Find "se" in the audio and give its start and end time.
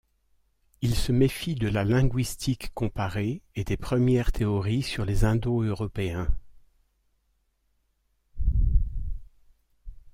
0.95-1.11